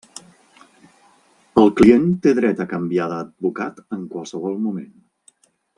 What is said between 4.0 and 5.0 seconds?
qualsevol moment.